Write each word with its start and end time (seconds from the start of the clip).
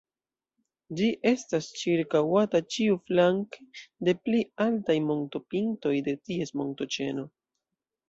Ĝi 1.01 1.09
estas 1.31 1.67
ĉirkaŭata 1.81 2.63
ĉiuflanke 2.77 3.69
de 4.09 4.17
pli 4.25 4.43
altaj 4.69 4.99
montopintoj 5.13 5.97
de 6.11 6.21
ties 6.27 6.59
montoĉeno. 6.65 7.33